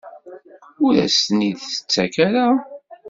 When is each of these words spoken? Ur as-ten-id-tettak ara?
Ur 0.85 0.93
as-ten-id-tettak 1.05 2.15
ara? 2.27 2.47